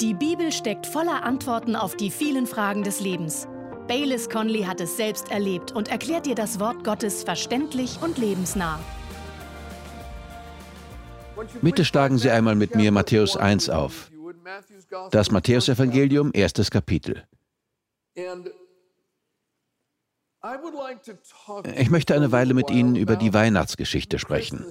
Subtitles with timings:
[0.00, 3.48] Die Bibel steckt voller Antworten auf die vielen Fragen des Lebens.
[3.88, 8.78] Baylis Conley hat es selbst erlebt und erklärt dir das Wort Gottes verständlich und lebensnah.
[11.62, 14.10] Bitte schlagen Sie einmal mit mir Matthäus 1 auf.
[15.12, 17.26] Das Matthäusevangelium, erstes Kapitel.
[21.74, 24.66] Ich möchte eine Weile mit Ihnen über die Weihnachtsgeschichte sprechen.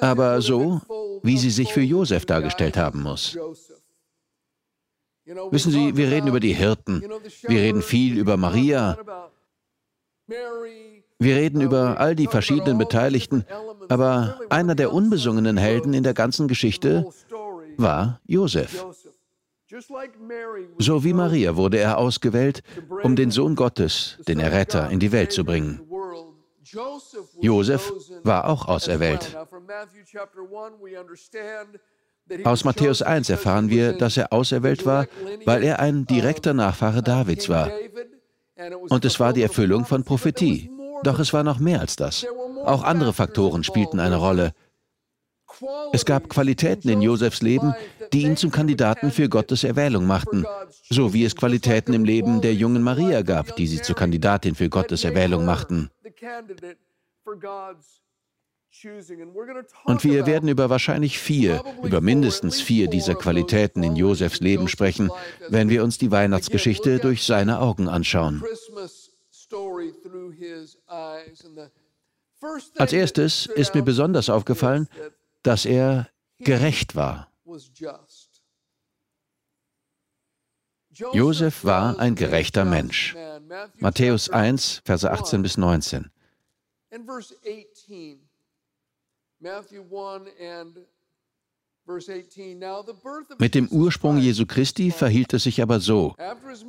[0.00, 0.80] Aber so,
[1.22, 3.36] wie sie sich für Josef dargestellt haben muss.
[5.26, 7.02] Wissen Sie, wir reden über die Hirten,
[7.42, 8.98] wir reden viel über Maria,
[11.18, 13.46] wir reden über all die verschiedenen Beteiligten,
[13.88, 17.06] aber einer der unbesungenen Helden in der ganzen Geschichte
[17.78, 18.84] war Josef.
[20.78, 22.62] So wie Maria wurde er ausgewählt,
[23.02, 25.80] um den Sohn Gottes, den Erretter, in die Welt zu bringen.
[27.40, 27.92] Josef
[28.22, 29.36] war auch auserwählt.
[32.44, 35.06] Aus Matthäus 1 erfahren wir, dass er auserwählt war,
[35.44, 37.70] weil er ein direkter Nachfahre Davids war.
[38.88, 40.70] Und es war die Erfüllung von Prophetie.
[41.02, 42.26] Doch es war noch mehr als das.
[42.64, 44.52] Auch andere Faktoren spielten eine Rolle.
[45.92, 47.74] Es gab Qualitäten in Josefs Leben,
[48.12, 50.44] die ihn zum Kandidaten für Gottes Erwählung machten,
[50.90, 54.68] so wie es Qualitäten im Leben der jungen Maria gab, die sie zur Kandidatin für
[54.68, 55.90] Gottes Erwählung machten.
[59.84, 65.10] Und wir werden über wahrscheinlich vier, über mindestens vier dieser Qualitäten in Josefs Leben sprechen,
[65.48, 68.42] wenn wir uns die Weihnachtsgeschichte durch seine Augen anschauen.
[72.76, 74.88] Als erstes ist mir besonders aufgefallen,
[75.44, 77.30] dass er gerecht war.
[81.12, 83.16] Josef war ein gerechter Mensch.
[83.76, 86.10] Matthäus 1, Verse 18 bis 19.
[93.38, 96.14] Mit dem Ursprung Jesu Christi verhielt es sich aber so.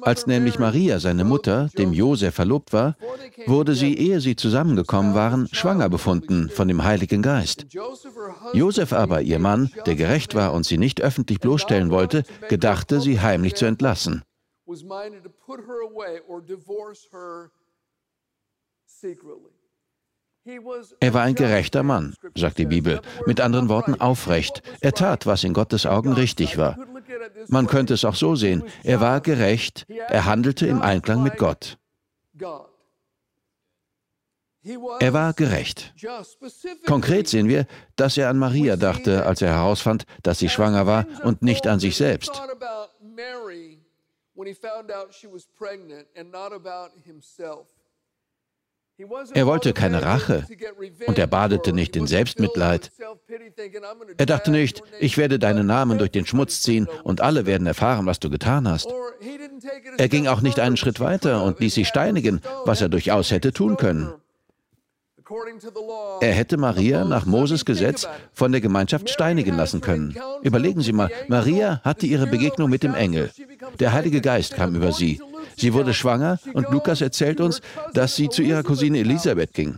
[0.02, 2.98] Als nämlich Maria, seine Mutter, dem Josef verlobt war,
[3.46, 7.66] wurde sie, ehe sie zusammengekommen waren, schwanger befunden von dem Heiligen Geist.
[8.54, 13.22] Josef aber, ihr Mann, der gerecht war und sie nicht öffentlich bloßstellen wollte, gedachte, sie
[13.22, 14.24] heimlich zu entlassen.
[21.00, 24.62] Er war ein gerechter Mann, sagt die Bibel, mit anderen Worten aufrecht.
[24.80, 26.78] Er tat, was in Gottes Augen richtig war.
[27.48, 31.78] Man könnte es auch so sehen, er war gerecht, er handelte im Einklang mit Gott.
[35.00, 35.94] Er war gerecht.
[36.88, 41.06] Konkret sehen wir, dass er an Maria dachte, als er herausfand, dass sie schwanger war
[41.24, 42.42] und nicht an sich selbst.
[44.38, 47.68] When he found out she was pregnant and not about himself.
[49.34, 50.46] Er wollte keine Rache
[51.06, 52.92] und er badete nicht in Selbstmitleid.
[54.18, 58.06] Er dachte nicht, ich werde deinen Namen durch den Schmutz ziehen und alle werden erfahren,
[58.06, 58.88] was du getan hast.
[59.98, 63.52] Er ging auch nicht einen Schritt weiter und ließ sich steinigen, was er durchaus hätte
[63.52, 64.14] tun können.
[66.22, 70.16] Er hätte Maria nach Moses Gesetz von der Gemeinschaft steinigen lassen können.
[70.44, 73.32] Überlegen Sie mal, Maria hatte ihre Begegnung mit dem Engel.
[73.80, 75.20] Der Heilige Geist kam über sie.
[75.56, 77.62] Sie wurde schwanger und Lukas erzählt uns,
[77.94, 79.78] dass sie zu ihrer Cousine Elisabeth ging.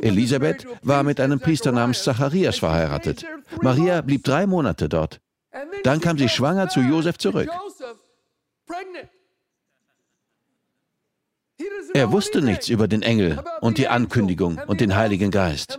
[0.00, 3.24] Elisabeth war mit einem Priester namens Zacharias verheiratet.
[3.60, 5.20] Maria blieb drei Monate dort.
[5.84, 7.50] Dann kam sie schwanger zu Josef zurück.
[11.94, 15.78] Er wusste nichts über den Engel und die Ankündigung und den Heiligen Geist.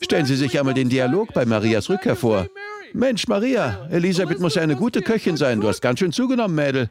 [0.00, 2.46] Stellen Sie sich einmal den Dialog bei Marias Rückkehr vor.
[2.94, 5.60] Mensch, Maria, Elisabeth muss ja eine gute Köchin sein.
[5.60, 6.90] Du hast ganz schön zugenommen, Mädel.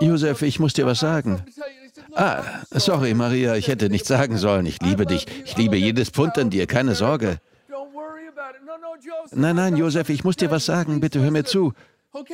[0.00, 1.44] Josef, ich muss dir was sagen.
[2.14, 4.66] Ah, sorry, Maria, ich hätte nichts sagen sollen.
[4.66, 5.26] Ich liebe dich.
[5.44, 7.40] Ich liebe jedes Pfund an dir, keine Sorge.
[9.32, 11.00] Nein, nein, Josef, ich muss dir was sagen.
[11.00, 11.72] Bitte hör mir zu.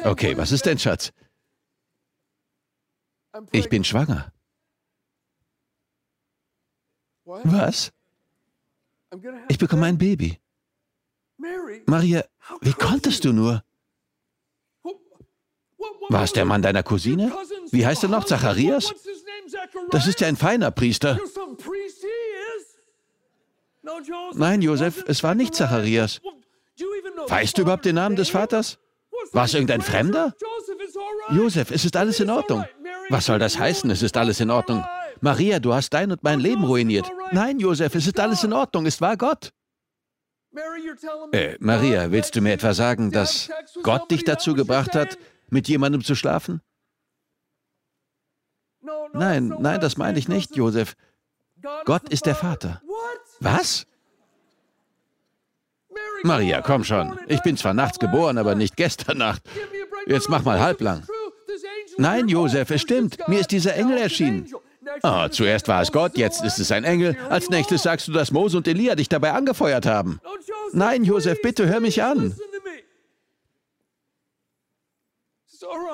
[0.05, 1.13] Okay, was ist denn, Schatz?
[3.51, 4.31] Ich bin schwanger.
[7.25, 7.93] Was?
[9.49, 10.39] Ich bekomme ein Baby.
[11.87, 12.25] Maria,
[12.61, 13.63] wie konntest du nur?
[16.09, 17.33] War es der Mann deiner Cousine?
[17.71, 18.25] Wie heißt er noch?
[18.25, 18.95] Zacharias?
[19.91, 21.19] Das ist ja ein feiner Priester.
[24.35, 26.21] Nein, Josef, es war nicht Zacharias.
[27.29, 28.79] Weißt du überhaupt den Namen des Vaters?
[29.33, 30.35] War es irgendein Fremder?
[31.31, 32.65] Josef, es ist alles in Ordnung.
[33.09, 34.85] Was soll das heißen, es ist alles in Ordnung?
[35.23, 37.09] Maria, du hast dein und mein Leben ruiniert.
[37.31, 39.53] Nein, Josef, es ist alles in Ordnung, es war Gott.
[41.33, 43.49] Äh, Maria, willst du mir etwa sagen, dass
[43.85, 45.17] Gott dich dazu gebracht hat,
[45.49, 46.61] mit jemandem zu schlafen?
[49.13, 50.95] Nein, nein, das meine ich nicht, Josef.
[51.85, 52.83] Gott ist der Vater.
[53.39, 53.87] Was?
[56.25, 57.17] Maria, komm schon.
[57.29, 59.43] Ich bin zwar nachts geboren, aber nicht gestern Nacht.
[60.07, 61.07] Jetzt mach mal halblang.
[61.97, 63.29] Nein, Josef, es stimmt.
[63.29, 64.53] Mir ist dieser Engel erschienen.
[65.03, 67.17] Oh, zuerst war es Gott, jetzt ist es ein Engel.
[67.29, 70.21] Als nächstes sagst du, dass Mose und Elia dich dabei angefeuert haben.
[70.73, 72.35] Nein, Josef, bitte hör mich an.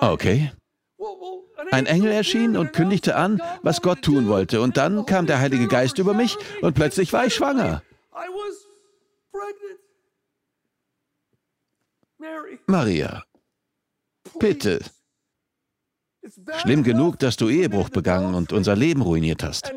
[0.00, 0.52] Okay.
[1.70, 4.60] Ein Engel erschien und kündigte an, was Gott tun wollte.
[4.60, 7.82] Und dann kam der Heilige Geist über mich und plötzlich war ich schwanger.
[12.66, 13.24] Maria,
[14.38, 14.80] bitte.
[16.58, 19.72] Schlimm genug, dass du Ehebruch begangen und unser Leben ruiniert hast.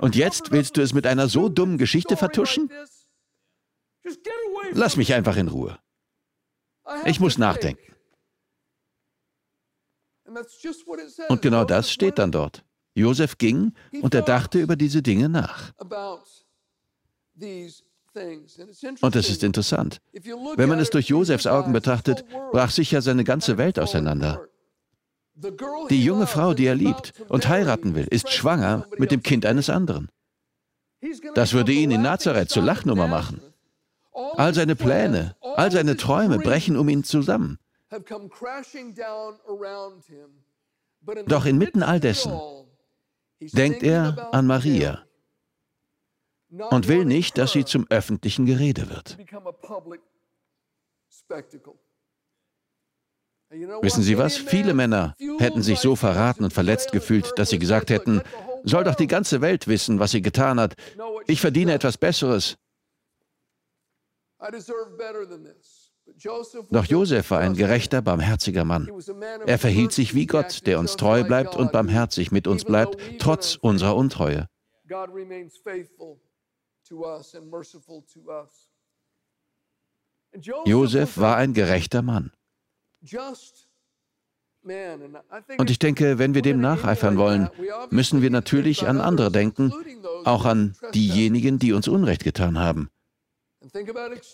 [0.00, 2.70] Und jetzt willst du es mit einer so dummen Geschichte vertuschen?
[4.72, 5.78] Lass mich einfach in Ruhe.
[7.04, 7.94] Ich muss nachdenken.
[11.28, 12.64] Und genau das steht dann dort.
[12.94, 15.72] Josef ging und er dachte über diese Dinge nach.
[19.00, 20.00] Und es ist interessant.
[20.12, 24.46] Wenn man es durch Josefs Augen betrachtet, brach sich ja seine ganze Welt auseinander.
[25.90, 29.70] Die junge Frau, die er liebt und heiraten will, ist schwanger mit dem Kind eines
[29.70, 30.08] anderen.
[31.34, 33.40] Das würde ihn in Nazareth zur Lachnummer machen.
[34.12, 37.58] All seine Pläne, all seine Träume brechen um ihn zusammen.
[41.26, 42.32] Doch inmitten all dessen
[43.40, 45.02] denkt er an Maria
[46.70, 49.16] und will nicht, dass sie zum öffentlichen Gerede wird.
[53.50, 54.36] Wissen Sie was?
[54.36, 58.22] Viele Männer hätten sich so verraten und verletzt gefühlt, dass sie gesagt hätten,
[58.62, 60.74] soll doch die ganze Welt wissen, was sie getan hat.
[61.26, 62.56] Ich verdiene etwas Besseres.
[66.70, 68.90] Doch Josef war ein gerechter, barmherziger Mann.
[69.46, 73.56] Er verhielt sich wie Gott, der uns treu bleibt und barmherzig mit uns bleibt, trotz
[73.56, 74.48] unserer Untreue.
[80.64, 82.32] Josef war ein gerechter Mann.
[85.58, 87.48] Und ich denke, wenn wir dem nacheifern wollen,
[87.90, 89.72] müssen wir natürlich an andere denken,
[90.24, 92.90] auch an diejenigen, die uns Unrecht getan haben.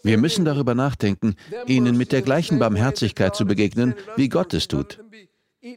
[0.03, 1.37] Wir müssen darüber nachdenken,
[1.67, 5.03] ihnen mit der gleichen Barmherzigkeit zu begegnen, wie Gott es tut,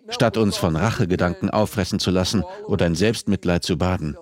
[0.10, 4.18] statt uns von Rachegedanken auffressen zu lassen oder in Selbstmitleid zu baden.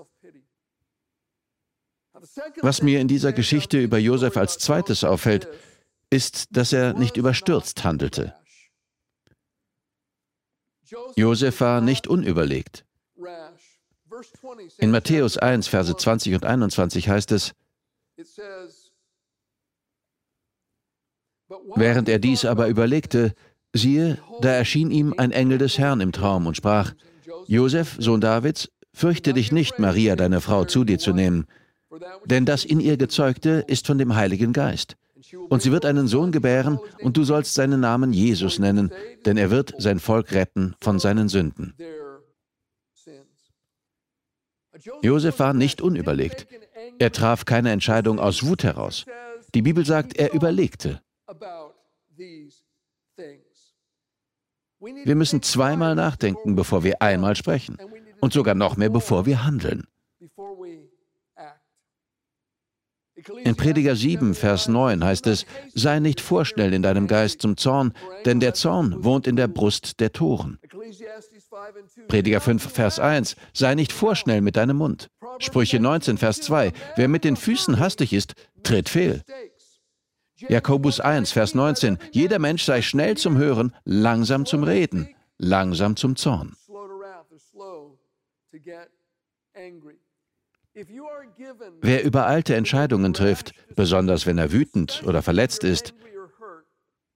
[2.62, 5.48] Was mir in dieser Geschichte über Josef als zweites auffällt,
[6.10, 8.34] ist, dass er nicht überstürzt handelte.
[11.16, 12.86] Josef war nicht unüberlegt.
[14.78, 17.54] In Matthäus 1, Verse 20 und 21 heißt es,
[21.76, 23.34] Während er dies aber überlegte,
[23.74, 26.94] siehe, da erschien ihm ein Engel des Herrn im Traum und sprach,
[27.48, 31.46] Josef, Sohn Davids, fürchte dich nicht, Maria, deine Frau, zu dir zu nehmen,
[32.26, 34.98] denn das in ihr Gezeugte ist von dem Heiligen Geist.
[35.50, 38.92] Und sie wird einen Sohn gebären, und du sollst seinen Namen Jesus nennen,
[39.26, 41.74] denn er wird sein Volk retten von seinen Sünden.
[45.02, 46.48] Josef war nicht unüberlegt.
[47.00, 49.06] Er traf keine Entscheidung aus Wut heraus.
[49.54, 51.02] Die Bibel sagt, er überlegte.
[54.80, 57.78] Wir müssen zweimal nachdenken, bevor wir einmal sprechen.
[58.20, 59.88] Und sogar noch mehr, bevor wir handeln.
[63.44, 67.94] In Prediger 7, Vers 9 heißt es, sei nicht vorschnell in deinem Geist zum Zorn,
[68.26, 70.60] denn der Zorn wohnt in der Brust der Toren.
[72.08, 75.10] Prediger 5, Vers 1, sei nicht vorschnell mit deinem Mund.
[75.40, 79.24] Sprüche 19, Vers 2, wer mit den Füßen hastig ist, tritt fehl.
[80.36, 81.98] Jakobus 1, Vers 19.
[82.12, 85.10] Jeder Mensch sei schnell zum Hören, langsam zum Reden,
[85.40, 86.56] langsam zum Zorn.
[91.82, 95.94] Wer übereilte Entscheidungen trifft, besonders wenn er wütend oder verletzt ist,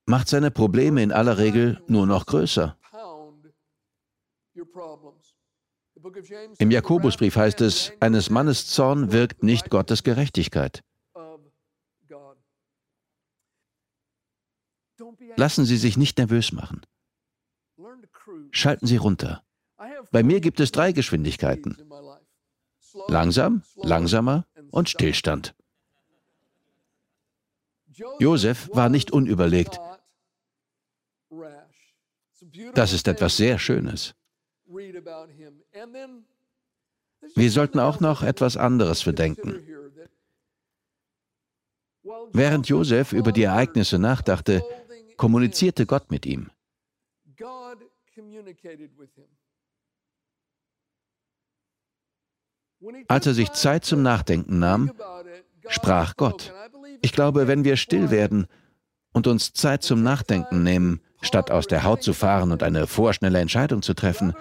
[0.06, 2.76] macht seine Probleme in aller Regel nur noch größer.
[6.58, 10.82] Im Jakobusbrief heißt es, eines Mannes Zorn wirkt nicht Gottes Gerechtigkeit.
[15.36, 16.82] Lassen Sie sich nicht nervös machen.
[18.50, 19.44] Schalten Sie runter.
[20.10, 21.76] Bei mir gibt es drei Geschwindigkeiten.
[23.08, 25.54] Langsam, langsamer und Stillstand.
[28.18, 29.78] Josef war nicht unüberlegt.
[32.74, 34.14] Das ist etwas sehr Schönes.
[37.34, 39.60] Wir sollten auch noch etwas anderes bedenken.
[42.32, 44.64] Während Josef über die Ereignisse nachdachte,
[45.16, 46.50] kommunizierte Gott mit ihm.
[53.08, 54.92] Als er sich Zeit zum Nachdenken nahm,
[55.68, 56.52] sprach Gott.
[57.00, 58.46] Ich glaube, wenn wir still werden
[59.12, 63.40] und uns Zeit zum Nachdenken nehmen, statt aus der Haut zu fahren und eine vorschnelle
[63.40, 64.34] Entscheidung zu treffen,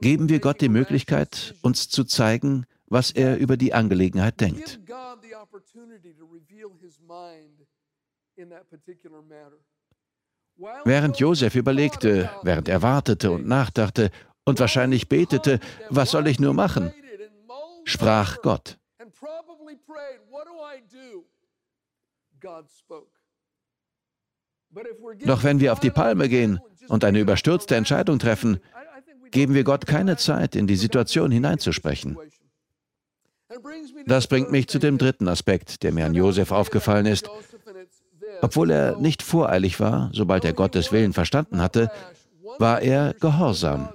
[0.00, 4.80] geben wir Gott die Möglichkeit, uns zu zeigen, was er über die Angelegenheit denkt.
[10.84, 14.10] Während Josef überlegte, während er wartete und nachdachte
[14.44, 16.92] und wahrscheinlich betete, was soll ich nur machen,
[17.84, 18.78] sprach Gott.
[25.24, 28.60] Doch wenn wir auf die Palme gehen und eine überstürzte Entscheidung treffen,
[29.30, 32.16] geben wir Gott keine Zeit, in die Situation hineinzusprechen.
[34.06, 37.28] Das bringt mich zu dem dritten Aspekt, der mir an Josef aufgefallen ist.
[38.40, 41.90] Obwohl er nicht voreilig war, sobald er Gottes Willen verstanden hatte,
[42.58, 43.92] war er gehorsam.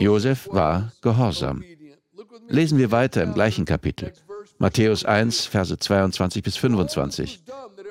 [0.00, 1.62] Josef war gehorsam.
[2.48, 4.12] Lesen wir weiter im gleichen Kapitel.
[4.58, 7.40] Matthäus 1, Verse 22 bis 25.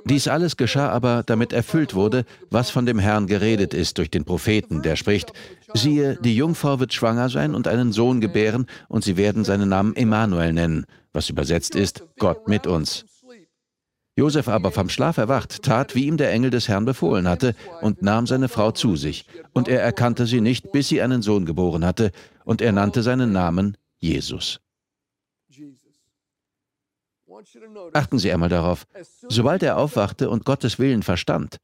[0.06, 4.26] Dies alles geschah aber, damit erfüllt wurde, was von dem Herrn geredet ist durch den
[4.26, 5.34] Propheten, der spricht,
[5.74, 9.96] siehe, die Jungfrau wird schwanger sein und einen Sohn gebären, und sie werden seinen Namen
[9.96, 13.06] Emmanuel nennen, was übersetzt ist, Gott mit uns.
[14.18, 18.02] Josef aber vom Schlaf erwacht, tat, wie ihm der Engel des Herrn befohlen hatte, und
[18.02, 19.26] nahm seine Frau zu sich.
[19.54, 22.12] Und er erkannte sie nicht, bis sie einen Sohn geboren hatte,
[22.44, 24.60] und er nannte seinen Namen Jesus.
[27.94, 28.88] Achten Sie einmal darauf,
[29.30, 31.58] sobald er aufwachte und Gottes Willen verstand,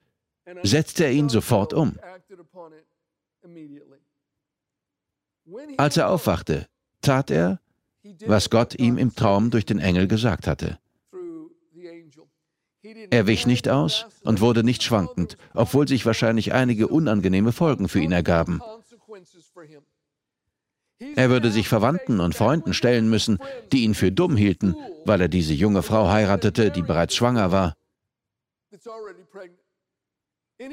[0.62, 1.98] setzte er ihn sofort um.
[5.78, 6.68] Als er aufwachte,
[7.02, 7.60] tat er,
[8.28, 10.78] was Gott ihm im Traum durch den Engel gesagt hatte.
[12.84, 18.02] Er wich nicht aus und wurde nicht schwankend, obwohl sich wahrscheinlich einige unangenehme Folgen für
[18.02, 18.62] ihn ergaben.
[21.16, 23.40] Er würde sich Verwandten und Freunden stellen müssen,
[23.72, 24.76] die ihn für dumm hielten,
[25.06, 27.74] weil er diese junge Frau heiratete, die bereits schwanger war.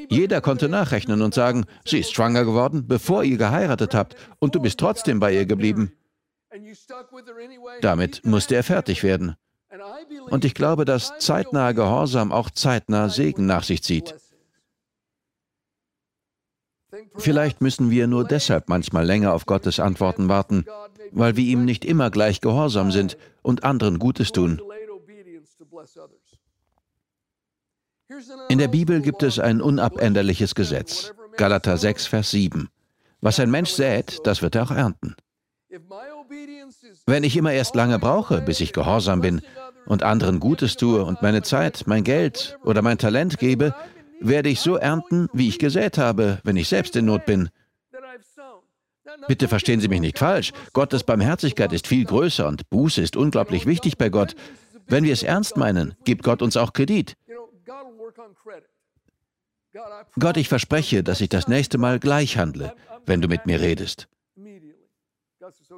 [0.08, 4.60] Jeder konnte nachrechnen und sagen, sie ist schwanger geworden, bevor ihr geheiratet habt, und du
[4.60, 5.92] bist trotzdem bei ihr geblieben.
[7.80, 9.36] Damit musste er fertig werden.
[10.30, 14.14] Und ich glaube, dass zeitnaher Gehorsam auch zeitnah Segen nach sich zieht.
[17.16, 20.64] Vielleicht müssen wir nur deshalb manchmal länger auf Gottes Antworten warten,
[21.12, 24.60] weil wir ihm nicht immer gleich gehorsam sind und anderen Gutes tun.
[28.48, 31.12] In der Bibel gibt es ein unabänderliches Gesetz.
[31.36, 32.68] Galater 6, Vers 7.
[33.20, 35.14] Was ein Mensch sät, das wird er auch ernten.
[37.06, 39.42] Wenn ich immer erst lange brauche, bis ich gehorsam bin
[39.86, 43.74] und anderen Gutes tue und meine Zeit, mein Geld oder mein Talent gebe,
[44.20, 47.50] werde ich so ernten, wie ich gesät habe, wenn ich selbst in Not bin.
[49.26, 50.52] Bitte verstehen Sie mich nicht falsch.
[50.72, 54.34] Gottes Barmherzigkeit ist viel größer und Buße ist unglaublich wichtig bei Gott.
[54.86, 57.16] Wenn wir es ernst meinen, gibt Gott uns auch Kredit.
[60.18, 62.74] Gott, ich verspreche, dass ich das nächste Mal gleich handle,
[63.06, 64.08] wenn du mit mir redest.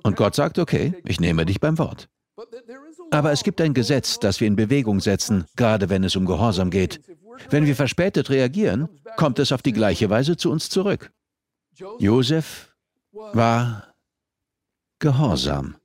[0.03, 2.09] Und Gott sagt, okay, ich nehme dich beim Wort.
[3.11, 6.71] Aber es gibt ein Gesetz, das wir in Bewegung setzen, gerade wenn es um Gehorsam
[6.71, 7.01] geht.
[7.51, 11.13] Wenn wir verspätet reagieren, kommt es auf die gleiche Weise zu uns zurück.
[11.99, 12.75] Josef
[13.13, 13.95] war
[14.99, 15.77] gehorsam.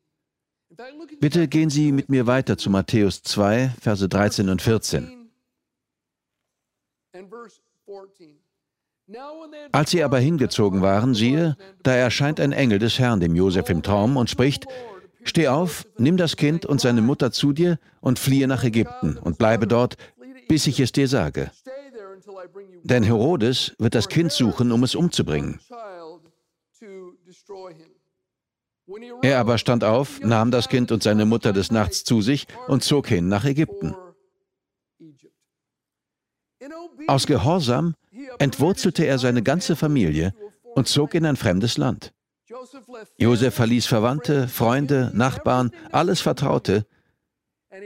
[1.20, 5.30] Bitte gehen Sie mit mir weiter zu Matthäus 2, Verse 13 und 14.
[9.72, 13.82] Als sie aber hingezogen waren, siehe, da erscheint ein Engel des Herrn dem Josef im
[13.82, 14.68] Traum und spricht,
[15.24, 19.38] Steh auf, nimm das Kind und seine Mutter zu dir und fliehe nach Ägypten und
[19.38, 19.98] bleibe dort,
[20.48, 21.52] bis ich es dir sage.
[22.84, 25.60] Denn Herodes wird das Kind suchen, um es umzubringen.
[29.22, 32.84] Er aber stand auf, nahm das Kind und seine Mutter des Nachts zu sich und
[32.84, 33.96] zog hin nach Ägypten.
[37.08, 37.96] Aus Gehorsam
[38.40, 40.34] entwurzelte er seine ganze Familie
[40.76, 42.14] und zog in ein fremdes Land.
[43.18, 46.86] Josef verließ Verwandte, Freunde, Nachbarn, alles Vertraute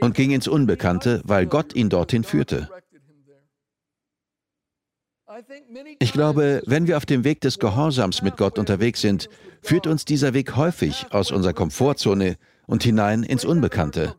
[0.00, 2.68] und ging ins Unbekannte, weil Gott ihn dorthin führte.
[5.98, 9.28] Ich glaube, wenn wir auf dem Weg des Gehorsams mit Gott unterwegs sind,
[9.62, 12.36] führt uns dieser Weg häufig aus unserer Komfortzone
[12.66, 14.14] und hinein ins Unbekannte.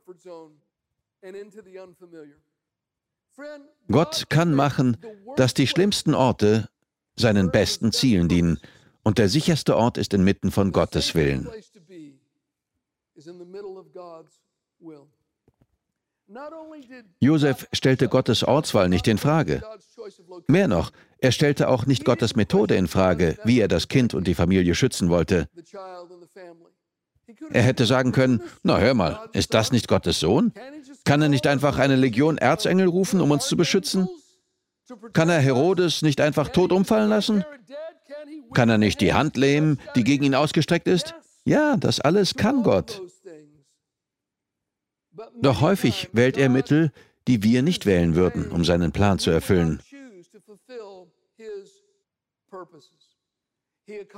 [3.90, 4.98] Gott kann machen,
[5.36, 6.70] dass die schlimmsten Orte
[7.16, 8.60] seinen besten Zielen dienen
[9.04, 11.50] und der sicherste Ort ist inmitten von Gottes Willen.
[17.20, 19.62] Josef stellte Gottes Ortswahl nicht in Frage.
[20.48, 24.26] Mehr noch, er stellte auch nicht Gottes Methode in Frage, wie er das Kind und
[24.26, 25.50] die Familie schützen wollte.
[27.52, 30.54] Er hätte sagen können, na hör mal, ist das nicht Gottes Sohn?
[31.06, 34.08] Kann er nicht einfach eine Legion Erzengel rufen, um uns zu beschützen?
[35.14, 37.44] Kann er Herodes nicht einfach tot umfallen lassen?
[38.54, 41.16] Kann er nicht die Hand lähmen, die gegen ihn ausgestreckt ist?
[41.46, 43.02] Ja, das alles kann Gott.
[45.42, 46.92] Doch häufig wählt er Mittel,
[47.28, 49.82] die wir nicht wählen würden, um seinen Plan zu erfüllen.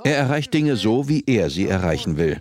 [0.04, 2.40] Er erreicht Dinge so, wie er sie erreichen will.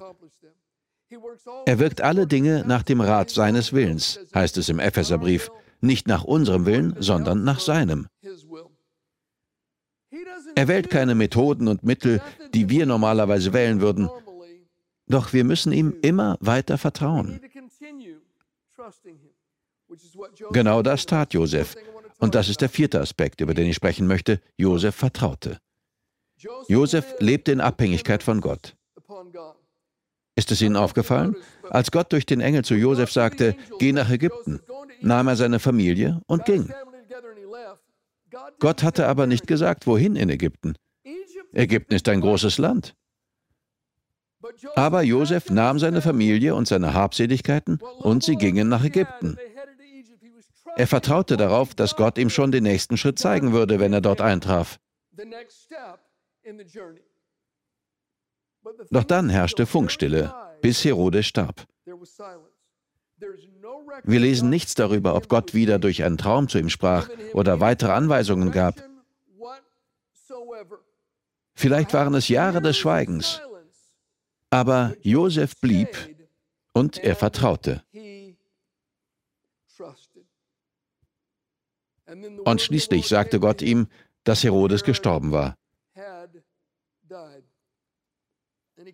[1.65, 6.23] Er wirkt alle Dinge nach dem Rat seines Willens, heißt es im Epheserbrief, nicht nach
[6.23, 8.07] unserem Willen, sondern nach seinem.
[10.55, 12.21] Er wählt keine Methoden und Mittel,
[12.53, 14.09] die wir normalerweise wählen würden,
[15.07, 17.39] doch wir müssen ihm immer weiter vertrauen.
[20.51, 21.75] Genau das tat Josef.
[22.17, 24.41] Und das ist der vierte Aspekt, über den ich sprechen möchte.
[24.57, 25.59] Josef vertraute.
[26.67, 28.75] Josef lebte in Abhängigkeit von Gott.
[30.35, 31.35] Ist es Ihnen aufgefallen?
[31.69, 34.59] Als Gott durch den Engel zu Josef sagte, geh nach Ägypten,
[35.01, 36.73] nahm er seine Familie und ging.
[38.59, 40.75] Gott hatte aber nicht gesagt, wohin in Ägypten.
[41.53, 42.95] Ägypten ist ein großes Land.
[44.75, 49.37] Aber Josef nahm seine Familie und seine Habseligkeiten und sie gingen nach Ägypten.
[50.75, 54.19] Er vertraute darauf, dass Gott ihm schon den nächsten Schritt zeigen würde, wenn er dort
[54.19, 54.79] eintraf.
[58.89, 61.65] Doch dann herrschte Funkstille, bis Herodes starb.
[64.03, 67.91] Wir lesen nichts darüber, ob Gott wieder durch einen Traum zu ihm sprach oder weitere
[67.91, 68.83] Anweisungen gab.
[71.53, 73.41] Vielleicht waren es Jahre des Schweigens.
[74.49, 75.89] Aber Josef blieb
[76.73, 77.83] und er vertraute.
[82.43, 83.87] Und schließlich sagte Gott ihm,
[84.23, 85.55] dass Herodes gestorben war.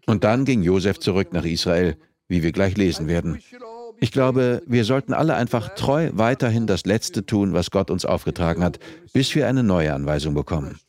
[0.05, 1.97] Und dann ging Josef zurück nach Israel,
[2.27, 3.41] wie wir gleich lesen werden.
[3.99, 8.63] Ich glaube, wir sollten alle einfach treu weiterhin das Letzte tun, was Gott uns aufgetragen
[8.63, 8.79] hat,
[9.13, 10.79] bis wir eine neue Anweisung bekommen.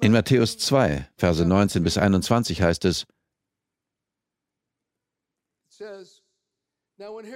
[0.00, 3.06] In Matthäus 2, Verse 19 bis 21 heißt es,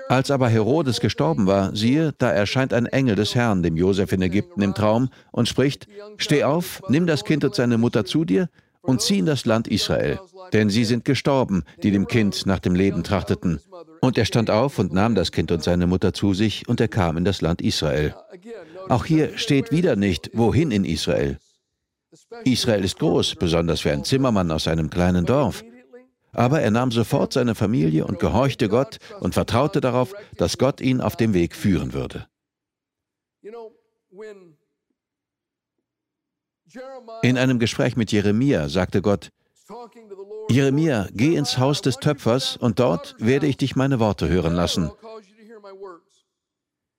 [0.09, 4.23] als aber Herodes gestorben war, siehe, da erscheint ein Engel des Herrn dem Josef in
[4.23, 5.89] Ägypten im Traum und spricht,
[6.19, 8.49] Steh auf, nimm das Kind und seine Mutter zu dir
[8.83, 10.21] und zieh in das Land Israel,
[10.53, 13.61] denn sie sind gestorben, die dem Kind nach dem Leben trachteten.
[14.01, 16.89] Und er stand auf und nahm das Kind und seine Mutter zu sich, und er
[16.89, 18.15] kam in das Land Israel.
[18.89, 21.39] Auch hier steht wieder nicht, wohin in Israel.
[22.45, 25.65] Israel ist groß, besonders für einen Zimmermann aus einem kleinen Dorf.
[26.37, 31.01] Aber er nahm sofort seine Familie und gehorchte Gott und vertraute darauf, dass Gott ihn
[31.01, 32.27] auf dem Weg führen würde.
[37.23, 39.31] In einem Gespräch mit Jeremia sagte Gott,
[40.51, 44.91] Jeremia, geh ins Haus des Töpfers und dort werde ich dich meine Worte hören lassen.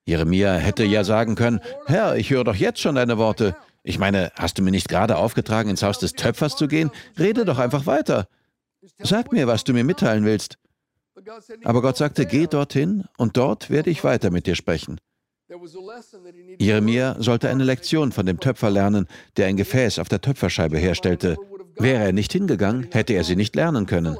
[0.05, 3.55] Jeremia hätte ja sagen können, Herr, ich höre doch jetzt schon deine Worte.
[3.83, 6.89] Ich meine, hast du mir nicht gerade aufgetragen, ins Haus des Töpfers zu gehen?
[7.19, 8.27] Rede doch einfach weiter.
[8.99, 10.57] Sag mir, was du mir mitteilen willst.
[11.63, 14.99] Aber Gott sagte, geh dorthin und dort werde ich weiter mit dir sprechen.
[16.59, 21.37] Jeremia sollte eine Lektion von dem Töpfer lernen, der ein Gefäß auf der Töpferscheibe herstellte.
[21.77, 24.17] Wäre er nicht hingegangen, hätte er sie nicht lernen können.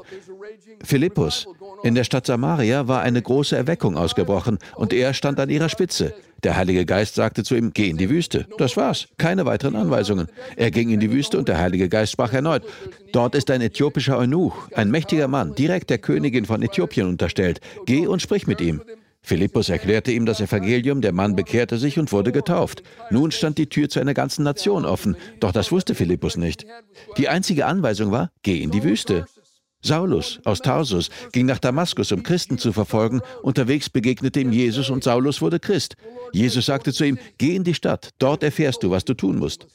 [0.82, 1.46] Philippus,
[1.82, 6.14] in der Stadt Samaria war eine große Erweckung ausgebrochen und er stand an ihrer Spitze.
[6.42, 8.46] Der Heilige Geist sagte zu ihm, geh in die Wüste.
[8.58, 10.28] Das war's, keine weiteren Anweisungen.
[10.56, 12.62] Er ging in die Wüste und der Heilige Geist sprach erneut.
[13.12, 17.60] Dort ist ein äthiopischer Eunuch, ein mächtiger Mann, direkt der Königin von Äthiopien unterstellt.
[17.86, 18.82] Geh und sprich mit ihm.
[19.20, 22.82] Philippus erklärte ihm das Evangelium, der Mann bekehrte sich und wurde getauft.
[23.10, 26.64] Nun stand die Tür zu einer ganzen Nation offen, doch das wusste Philippus nicht.
[27.18, 29.26] Die einzige Anweisung war, geh in die Wüste.
[29.80, 33.20] Saulus aus Tarsus ging nach Damaskus, um Christen zu verfolgen.
[33.42, 35.96] Unterwegs begegnete ihm Jesus und Saulus wurde Christ.
[36.32, 39.66] Jesus sagte zu ihm, geh in die Stadt, dort erfährst du, was du tun musst.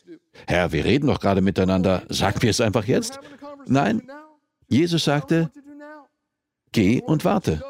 [0.47, 3.19] Herr, wir reden doch gerade miteinander, sag mir es einfach jetzt.
[3.65, 4.01] Nein,
[4.67, 5.51] Jesus sagte,
[6.71, 7.63] geh und warte.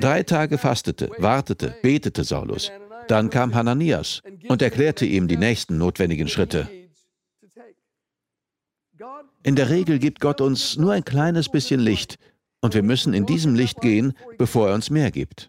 [0.00, 2.70] Drei Tage fastete, wartete, betete Saulus.
[3.08, 6.68] Dann kam Hananias und erklärte ihm die nächsten notwendigen Schritte.
[9.46, 12.18] In der Regel gibt Gott uns nur ein kleines bisschen Licht
[12.60, 15.48] und wir müssen in diesem Licht gehen, bevor er uns mehr gibt.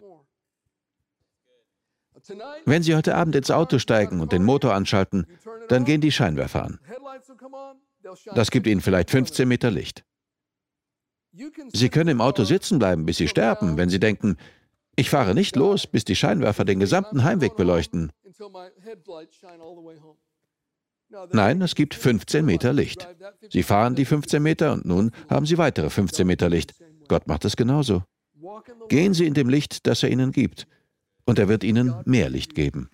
[2.66, 5.26] Wenn Sie heute Abend ins Auto steigen und den Motor anschalten,
[5.68, 6.80] dann gehen die Scheinwerfer an.
[8.36, 10.06] Das gibt Ihnen vielleicht 15 Meter Licht.
[11.74, 14.38] Sie können im Auto sitzen bleiben, bis Sie sterben, wenn Sie denken,
[14.96, 18.12] ich fahre nicht los, bis die Scheinwerfer den gesamten Heimweg beleuchten.
[21.32, 23.08] Nein, es gibt 15 Meter Licht.
[23.50, 26.74] Sie fahren die 15 Meter und nun haben Sie weitere 15 Meter Licht.
[27.08, 28.04] Gott macht es genauso.
[28.90, 30.68] Gehen Sie in dem Licht, das er Ihnen gibt,
[31.26, 32.90] und er wird Ihnen mehr Licht geben.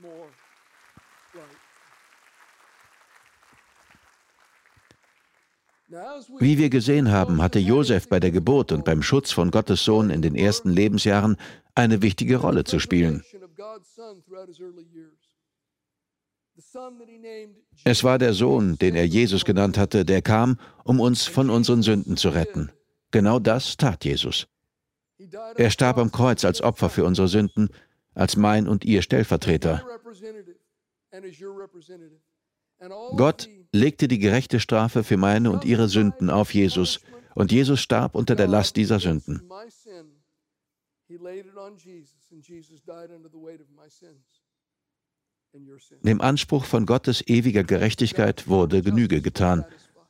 [6.40, 10.10] Wie wir gesehen haben, hatte Josef bei der Geburt und beim Schutz von Gottes Sohn
[10.10, 11.38] in den ersten Lebensjahren
[11.76, 13.24] eine wichtige Rolle zu spielen.
[17.84, 21.82] Es war der Sohn, den er Jesus genannt hatte, der kam, um uns von unseren
[21.82, 22.72] Sünden zu retten.
[23.12, 24.48] Genau das tat Jesus.
[25.56, 27.70] Er starb am Kreuz als Opfer für unsere Sünden,
[28.14, 29.86] als mein und ihr Stellvertreter.
[33.16, 37.00] Gott legte die gerechte Strafe für meine und ihre Sünden auf Jesus,
[37.36, 39.42] und Jesus starb unter der Last dieser Sünden.
[46.02, 49.66] Dem Anspruch von Gottes ewiger Gerechtigkeit wurde Genüge getan,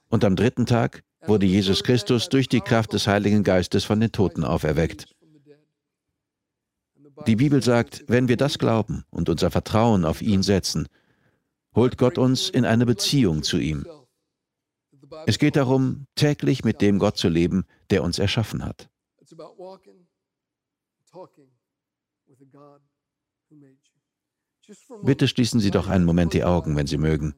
[0.09, 4.11] und am dritten Tag wurde Jesus Christus durch die Kraft des Heiligen Geistes von den
[4.11, 5.13] Toten auferweckt.
[7.27, 10.87] Die Bibel sagt, wenn wir das glauben und unser Vertrauen auf ihn setzen,
[11.75, 13.85] holt Gott uns in eine Beziehung zu ihm.
[15.25, 18.89] Es geht darum, täglich mit dem Gott zu leben, der uns erschaffen hat.
[25.03, 27.35] Bitte schließen Sie doch einen Moment die Augen, wenn Sie mögen.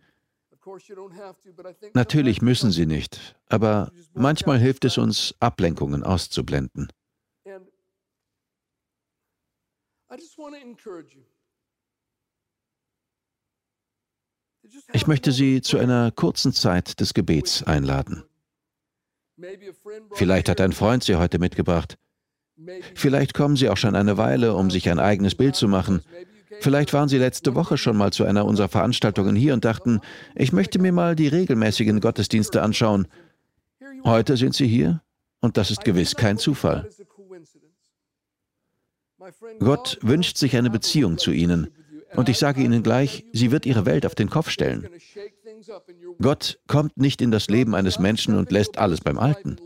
[1.93, 6.91] Natürlich müssen Sie nicht, aber manchmal hilft es uns, Ablenkungen auszublenden.
[14.93, 18.23] Ich möchte Sie zu einer kurzen Zeit des Gebets einladen.
[20.13, 21.97] Vielleicht hat ein Freund Sie heute mitgebracht.
[22.95, 26.01] Vielleicht kommen Sie auch schon eine Weile, um sich ein eigenes Bild zu machen.
[26.61, 30.01] Vielleicht waren Sie letzte Woche schon mal zu einer unserer Veranstaltungen hier und dachten,
[30.35, 33.07] ich möchte mir mal die regelmäßigen Gottesdienste anschauen.
[34.03, 35.01] Heute sind Sie hier
[35.41, 36.89] und das ist gewiss kein Zufall.
[39.59, 41.69] Gott wünscht sich eine Beziehung zu Ihnen.
[42.15, 44.87] Und ich sage Ihnen gleich, sie wird Ihre Welt auf den Kopf stellen.
[46.21, 49.57] Gott kommt nicht in das Leben eines Menschen und lässt alles beim Alten.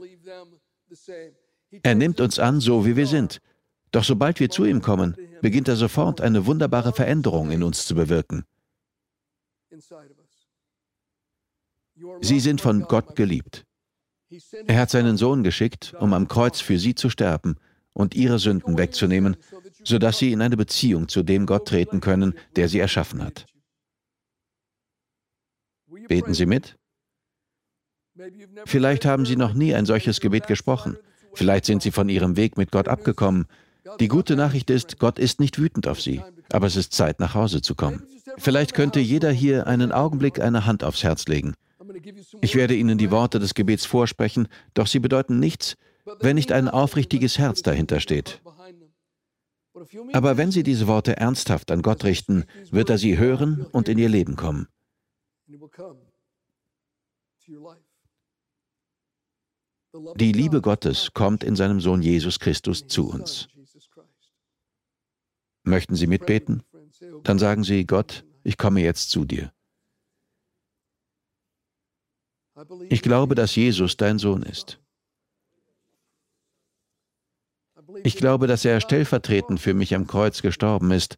[1.84, 3.39] Er nimmt uns an, so wie wir sind.
[3.91, 7.95] Doch sobald wir zu ihm kommen, beginnt er sofort eine wunderbare Veränderung in uns zu
[7.95, 8.45] bewirken.
[12.21, 13.65] Sie sind von Gott geliebt.
[14.67, 17.58] Er hat seinen Sohn geschickt, um am Kreuz für sie zu sterben
[17.93, 19.38] und ihre Sünden wegzunehmen,
[19.84, 23.45] sodass sie in eine Beziehung zu dem Gott treten können, der sie erschaffen hat.
[26.08, 26.78] Beten Sie mit?
[28.65, 30.97] Vielleicht haben Sie noch nie ein solches Gebet gesprochen.
[31.34, 33.47] Vielleicht sind Sie von Ihrem Weg mit Gott abgekommen.
[33.99, 36.21] Die gute Nachricht ist, Gott ist nicht wütend auf Sie,
[36.52, 38.04] aber es ist Zeit, nach Hause zu kommen.
[38.38, 41.56] Vielleicht könnte jeder hier einen Augenblick eine Hand aufs Herz legen.
[42.41, 45.75] Ich werde Ihnen die Worte des Gebets vorsprechen, doch sie bedeuten nichts,
[46.19, 48.41] wenn nicht ein aufrichtiges Herz dahinter steht.
[50.13, 53.97] Aber wenn Sie diese Worte ernsthaft an Gott richten, wird er sie hören und in
[53.97, 54.67] Ihr Leben kommen.
[60.15, 63.47] Die Liebe Gottes kommt in seinem Sohn Jesus Christus zu uns.
[65.63, 66.63] Möchten Sie mitbeten?
[67.24, 69.52] Dann sagen Sie, Gott, ich komme jetzt zu dir.
[72.89, 74.80] Ich glaube, dass Jesus dein Sohn ist.
[78.04, 81.17] Ich glaube, dass er stellvertretend für mich am Kreuz gestorben ist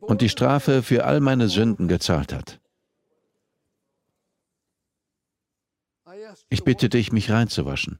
[0.00, 2.60] und die Strafe für all meine Sünden gezahlt hat.
[6.48, 7.98] Ich bitte dich, mich reinzuwaschen.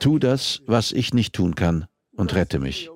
[0.00, 2.90] Tu das, was ich nicht tun kann, und rette mich.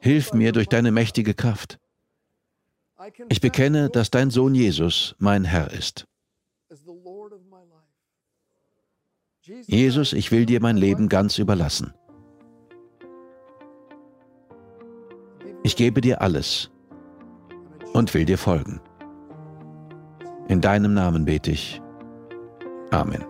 [0.00, 1.78] Hilf mir durch deine mächtige Kraft.
[3.28, 6.06] Ich bekenne, dass dein Sohn Jesus mein Herr ist.
[9.66, 11.92] Jesus, ich will dir mein Leben ganz überlassen.
[15.62, 16.70] Ich gebe dir alles
[17.92, 18.80] und will dir folgen.
[20.48, 21.80] In deinem Namen bete ich.
[22.90, 23.29] Amen.